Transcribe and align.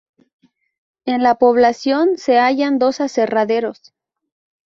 En 1.05 1.21
la 1.21 1.35
población 1.35 2.17
se 2.17 2.39
hallan 2.39 2.79
dos 2.79 3.01
aserraderos. 3.01 3.93